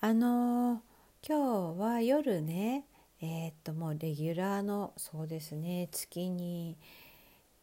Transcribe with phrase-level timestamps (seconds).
[0.00, 0.78] あのー、
[1.26, 2.84] 今日は夜ね
[3.20, 6.76] えー、っともうレギュラーのそうですね月に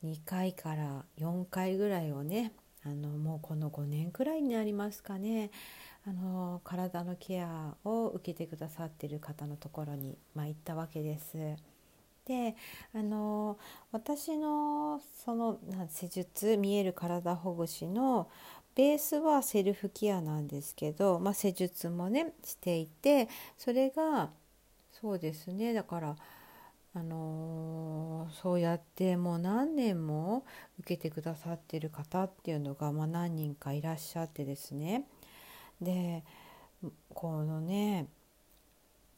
[0.03, 2.51] 2回から4回ぐらいをね
[2.83, 5.49] あのもうこの5年くらいになりますかね
[6.05, 11.37] あの体のケアを受けてくださってる方のところに、まあ、行ったわけです。
[12.25, 12.55] で
[12.93, 13.57] あの
[13.91, 15.59] 私のその
[15.89, 18.27] 施術見える体ほぐしの
[18.75, 24.29] ベースはセルフケアなんですけど、まあ、施術もねしていてそれが
[24.91, 26.15] そうですねだから
[26.93, 30.45] あのー、そうやってもう何年も
[30.79, 35.03] 受けてくださってる方っていうのが、まあ、何人かいらっしゃってですね。
[35.81, 36.23] で
[37.13, 38.07] このね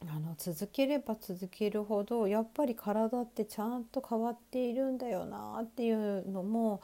[0.06, 6.80] あの続ければ続けるほどやっぱり体ってちゃんと変わっているんだよなっていうのも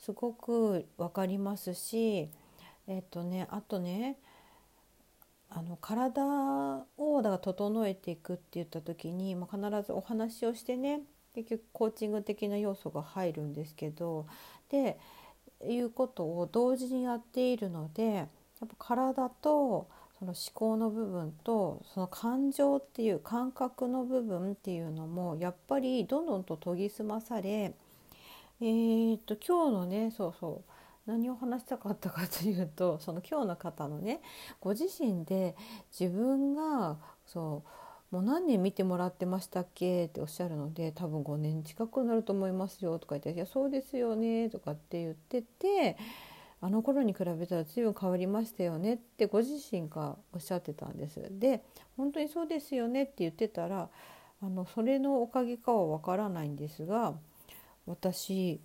[0.00, 2.28] すごく分かりますし
[2.86, 4.16] えっとねあとね
[5.50, 6.22] あの体
[6.96, 11.00] をだから整えていくって言った時に、まあ、必ずお話をしてね
[11.34, 14.26] 結局コーチング的な要素が入るんですけど
[14.70, 14.98] で
[15.68, 18.28] いうことを同時にやっているのでやっ
[18.60, 27.74] ぱ体とその思考の部分とその感情っていう感覚の部分っていうのもやっぱりどんどんと研ぎ澄まされ
[28.60, 34.20] えー、っと今日のねそうそう何を話したかったかというとその今日の方のね
[34.60, 35.56] ご自身で
[35.98, 37.64] 自分がそ
[38.12, 45.96] うもう何年見てもらってましたっけっておっしゃるので多分5年近くなると思いますよとか言って「いやそうですよね」とかって言ってて
[46.60, 51.22] あの頃に比べたら随分変わりましたよねってご自身がおっしゃってたんです。
[51.30, 51.64] で
[51.96, 53.88] 本当にそうですよねって言ってたら
[54.42, 57.14] あのそれのおかげかはわからないんですが
[57.90, 58.60] 私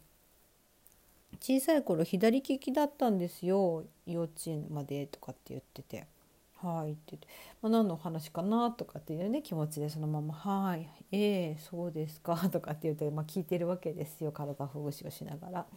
[1.39, 3.83] 小さい頃左利きだったんですよ。
[4.05, 6.07] 幼稚園までとかって言ってて
[6.61, 7.27] 「はい」って言って、
[7.61, 14.31] まあ、何のお話かなとかっていうね気持ちでそのまま「はいええー、そうですか」 とかって言って、まあ、聞いてるわけですよ。
[14.31, 15.67] 体ほぐしをしながら。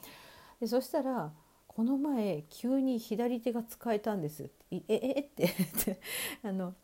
[0.60, 1.32] でそしたら
[1.66, 6.00] この前急に左手が使えたんです「えええって。
[6.42, 6.74] あの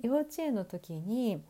[0.00, 1.42] 幼稚園の時に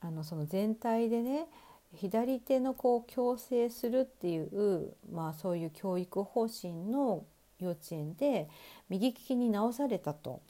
[0.00, 1.46] あのその全体でね
[1.94, 7.24] 左手のこう矯正するっていう、まあ、そういう教育方針の
[7.58, 8.48] 幼稚園で
[8.88, 10.40] 右利きに直されたと。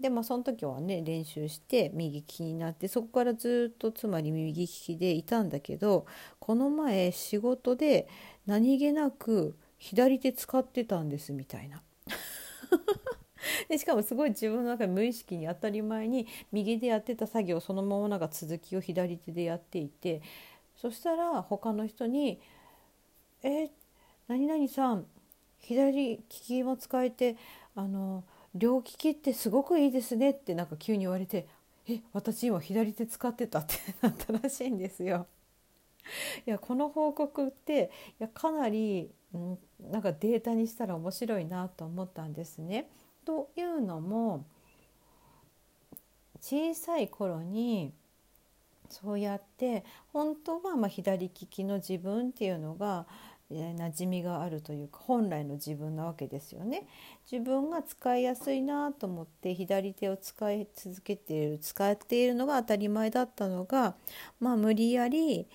[0.00, 6.06] でまあその時はね練習して右利きになってそこからずっとつまり右利きでいたんだけど
[6.40, 8.08] この前仕事で
[8.44, 11.82] 何気なく左手使ってたんですみたいな。
[13.68, 20.22] でしかもすごい自分の中で無意識に当たり前に右でやってた作業そのままなんか続きを左手でやっていて
[20.76, 22.40] そしたら他の人に
[23.42, 23.70] 「え
[24.28, 25.06] 何々さん
[25.58, 27.36] 左利きも使えて
[27.74, 28.24] あの
[28.54, 31.46] 両利きってすごくいいですね」ってなんか急に言われて
[31.88, 35.26] 「え私今左手使ってた」って なったらしいんですよ。
[36.46, 37.90] いやこの報告って
[38.20, 39.58] いやかなり、うん、
[39.90, 42.90] なんかデータにしたら面白いなと思ったんですね。
[43.24, 44.44] というのも
[46.40, 47.94] 小さい頃に
[48.88, 53.06] そうやって本当はま左利きの自分っていうのが
[53.50, 56.86] 馴染みがあるというか本来の自分なわけですよね。
[57.30, 63.96] 自分が使いやすいなと思って左手を使い続けている使っているのが当たり前だったのが、
[64.40, 65.46] まあ、無理やり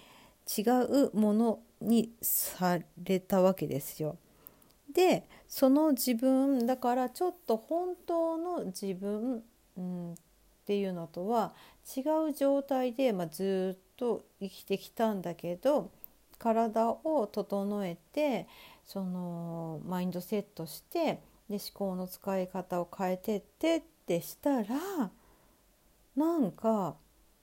[0.58, 4.18] 違うものにされたわけですよ。
[4.94, 9.44] でその自分だからちょっと本当の自分、
[9.78, 10.16] うん、っ
[10.66, 11.54] ていうのとは
[11.96, 15.90] 違う状態で、まあ、ずっと生きてきたんだけど
[16.38, 18.48] 体を整えて
[18.86, 21.20] そのマインドセットして
[21.50, 24.66] で思考の使い方を変えてってってしたら
[26.16, 26.96] なんか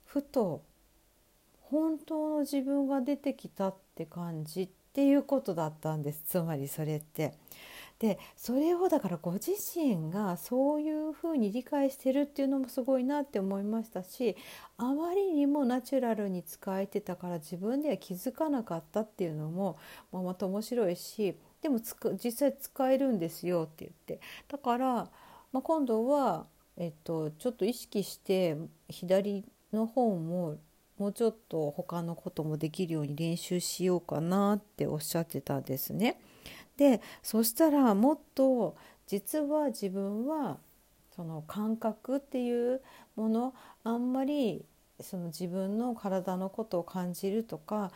[0.05, 0.63] ふと
[1.69, 7.33] 本当の自分が出てきたって感じっていうことだったんですつまりそれって。
[7.99, 14.35] でそれをだからご自身がそういうふうに理解してるっていうのもすごいなって思いましたし
[14.77, 19.77] あまりにもナチュラルに使えてたから自分では気づかなかったっていうのも、
[20.11, 21.79] まあ、また面白いしでも
[22.23, 24.21] 実際使えるんですよって言って。
[24.47, 25.09] だから、
[25.51, 26.45] まあ、今度は
[26.77, 28.55] えっと、ちょっと意識して
[28.87, 29.43] 左
[29.73, 30.57] の方も
[30.97, 36.19] もうちょっと他のこともできるように練習しようかなっておっしゃってたんですね。
[36.77, 38.75] でそしたらもっと
[39.07, 40.57] 実は自分は
[41.15, 42.81] その感覚っていう
[43.15, 43.53] もの
[43.83, 44.63] あんまり
[44.99, 47.91] その自分の体のことを感じるとか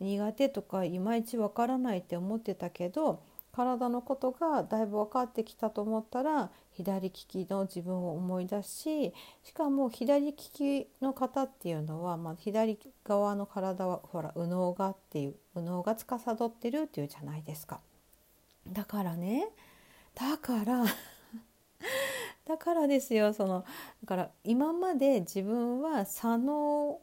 [0.00, 3.22] 苦手とかいまいちわからないって思ってたけど
[3.52, 9.12] 体のことがだいぶ分かってきたと思ったら左利きの自分を思い出し
[9.44, 17.80] しかも左利きの方っていうのは、まあ、左側の体はほら右脳がっていう右脳が司ってるっていうじゃないですか。
[18.66, 19.48] だからね
[20.14, 20.84] だから
[22.46, 23.64] だからですよその
[24.02, 27.02] だから今まで自分は左脳思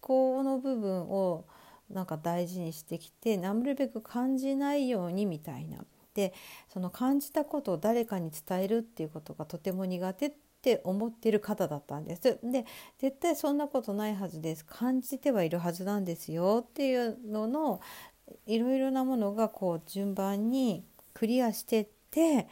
[0.00, 1.44] 考の部分を
[1.90, 5.84] なんか大事にしてきてなるべく感じないようにみたいな。
[6.14, 6.32] で
[6.68, 10.32] その感じたことを誰かに伝えるっていうことがとても苦手っ
[10.62, 12.38] て思ってる方だったんです。
[12.42, 12.64] で
[12.98, 17.80] 絶対そんなことないはずです感じてはいるはずなんですよっていうのの
[18.46, 22.46] いろいろなものがこう順番にクリアしてってっ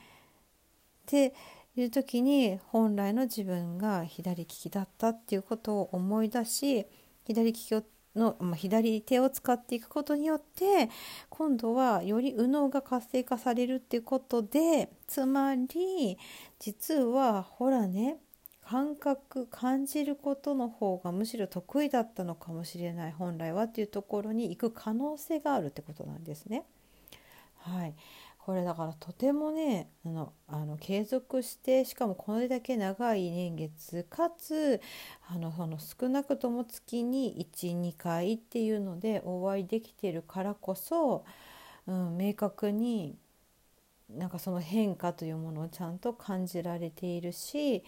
[1.07, 1.35] て
[1.77, 6.87] いう時に本来の自分が左利きだったっていうことを思い出し
[7.25, 7.83] 左利きを
[8.15, 10.91] の、ま、左手を使っていくことによって
[11.29, 16.19] 今度はより右脳が活性化されるっていうことでつまり
[16.59, 18.19] 実はほらね
[18.65, 26.65] 感覚感じることの方がむしろ得意だったのかもしれない本来はっていうところに行く可能性があるってことなんですね。
[27.59, 27.95] はい、
[28.45, 34.81] これだからとてもねあのあの継続してしかもこれだけ長い年月かつ
[35.29, 41.25] あのその少なくとも月に12回っていうのでお会いできてるからこそ、
[41.87, 43.17] うん、明確に
[44.11, 47.85] なんかその変化というものをちゃんと感じられているし、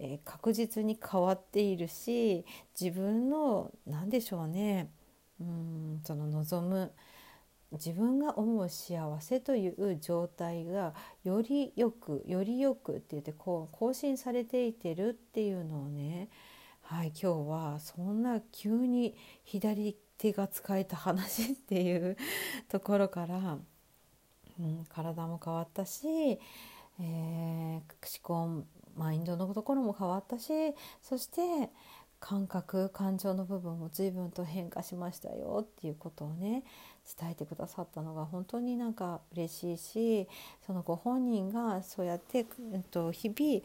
[0.00, 2.44] えー、確実に変わっているし
[2.78, 4.90] 自分の何でしょうね
[5.40, 6.92] うんその望む
[7.74, 16.28] 自分が思う幸せという状態がよりよくよりよくって言ってこう更新されていてるっていうのをね
[16.82, 22.16] はい今日はそんな急に左手が使えた話っていう
[22.68, 23.58] ところから、
[24.60, 27.82] うん、体も変わったし、えー、思
[28.22, 28.64] 考
[28.96, 30.52] マインドのところも変わったし
[31.02, 31.70] そして
[32.20, 36.62] 感覚感情の部分も随分と変化しましたよっていうことをね
[37.18, 40.28] 伝えてくださったのが本当になんか嬉しいし
[40.66, 43.62] そのご本人がそうやって、えっと、日々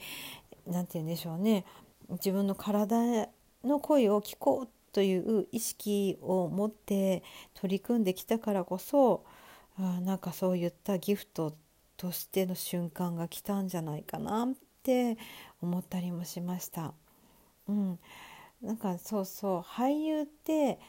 [0.68, 1.66] 何て言うんでしょうね
[2.10, 3.30] 自分の体
[3.64, 9.24] の声を聞こうという意識を持って取り組んできたからこそ
[9.78, 11.56] あなんかそういったギフト
[11.96, 14.50] としての瞬間が来たんじゃないかなっ
[14.84, 15.18] て
[15.62, 16.94] 思ったりもしました。
[17.68, 18.00] うん、
[18.62, 20.80] なんかそうそう俳優って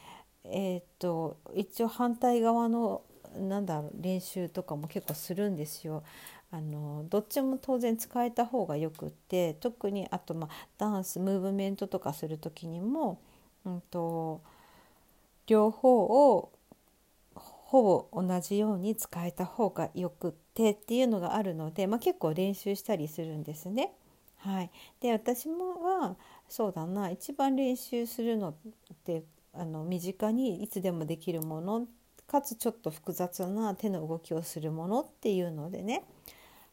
[0.43, 3.03] えー、っと一応反対側の
[3.35, 6.03] なんだろう練習とかも結構するんですよ。
[6.53, 13.21] あのどっちも当然使えた方がよくって特にあと、まあ、ダンスムーブメントとかする時にも、
[13.63, 14.41] うんと、
[15.47, 16.01] 両方
[16.33, 16.51] を
[17.35, 23.93] ほぼ同じように使えた方がよくってっていうのがあるので、まあ、結構練習したりするんですね。
[24.39, 26.15] はい、で私もは
[26.49, 28.53] そうだな一番練習するのっ
[29.05, 31.87] てあの身近にいつでもできるもの
[32.27, 36.05] かつちょっと複雑な手の動きをするものっていうのでね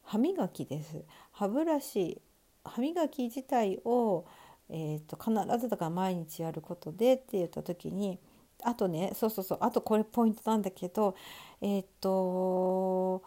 [0.03, 1.05] 歯磨きです。
[1.33, 2.23] 歯ブラシ
[2.65, 4.27] 歯磨き自体を、
[4.69, 8.19] えーと、必ずだから毎日やることでって言った時に
[8.63, 11.15] あとねそうそうそうあとこれポイントなんだけど
[11.61, 13.23] えっ、ー、と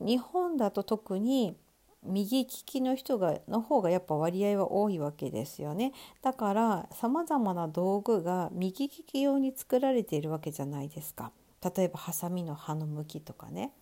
[0.00, 1.56] 日本だと特に
[2.06, 11.32] 右利きの人がの方がやっぱ割合は多いわけですよねだからさまざまな道具が右利き用に作られているわけじゃないですか
[11.76, 13.72] 例えばハサミの刃の向きとかね。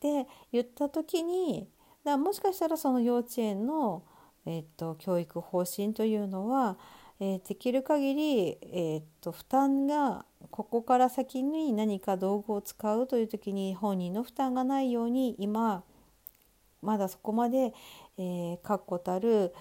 [0.00, 1.68] で言った時に
[2.04, 4.02] だもしかしたらその幼稚園の、
[4.46, 6.76] えーと、教育方針というのは、
[7.20, 15.84] えー、できる限り、えーと負担がここから先に何か道具を使うという時に本人の負担がないように今
[16.82, 17.72] まだそこまで、
[18.18, 19.54] えー、確固たる、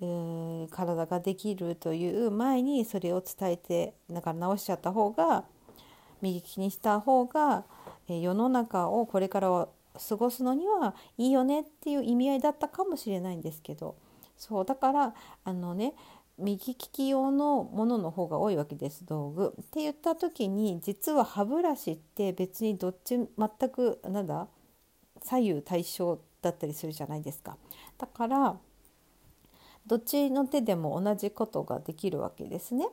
[0.00, 5.44] えー、体ができるという前にそれを伝えてだから直しちゃった方が
[6.22, 7.64] 右利きにした方が、
[8.08, 9.68] えー、世の中をこれからは
[10.08, 13.96] 過ごすのにはいいよねっていう意味合いだったかもしれないんですけど
[14.36, 15.14] そうだから
[15.44, 15.94] あのね
[16.38, 19.54] 右利き用のものの方が多いわけです道具。
[19.58, 24.48] って言った時に実は歯ブラシって別にどっち全くなんだ
[25.22, 27.56] 左右対称だったりするじゃないですか。
[27.98, 28.56] だから
[29.86, 32.88] どっちの手でも同じことができるわけですね。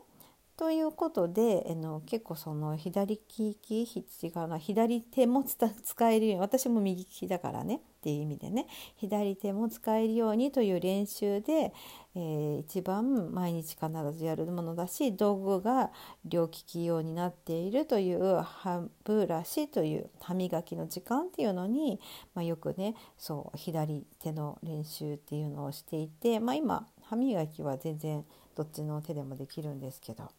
[0.56, 8.68] ということであの結構その左利き違うな左手も使えるように私も右利きだからねっていう意味でね
[8.98, 11.74] 左手も使えるようにという練習で、
[12.16, 15.90] えー、一番毎日必ずやるものだし道具が
[16.26, 22.02] 両利き用になっているという歯ブラシという歯磨きの時間っていうのに、
[22.36, 28.26] まあ、よくねそう左手の練習っていうのをしていて、まあ、今歯磨きは全然
[28.58, 30.30] どっちの手でもできるんですけど。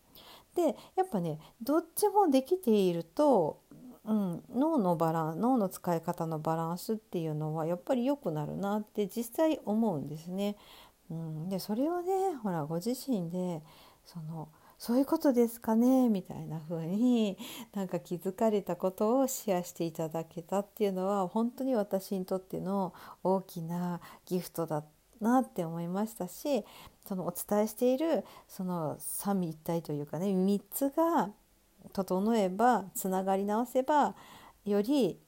[0.55, 3.59] でやっぱねどっちもできていると、
[4.07, 10.57] うん、脳のバラン脳の使い方のバランスっていうのはやっぱり良くなるなって実際思うんですね。
[11.11, 13.63] うん、でそれをねほらご自身で
[14.05, 17.39] そのそういうことですかねみたいな風に
[17.73, 22.93] なんか気づかれたことをシェアしていただけたっていうのは本当に私にとっての
[23.23, 24.85] 大きなギフトだ
[25.21, 26.65] なって思いましたし
[27.07, 31.31] そのお伝えしているその三位一体というかね3つが
[31.95, 34.15] 整えばつながり直せば
[34.67, 35.19] より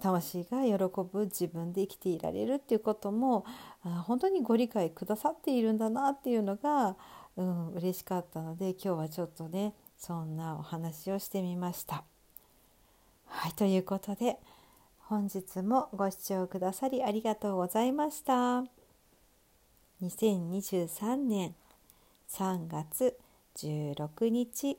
[0.00, 0.74] 魂が喜
[1.12, 3.44] ぶ自分で生きていられるっていうことも
[3.82, 6.96] 本当にご理解くださっているんだなっていうのが、
[7.36, 12.04] うん、嬉しかったので今日はちょっとねそんなお話をしてみました。
[13.26, 14.38] はいということで
[14.98, 18.62] 本日もご視聴くださりありがとうございました。
[20.02, 21.54] 2023年
[22.30, 23.18] 3月
[23.56, 24.78] 16日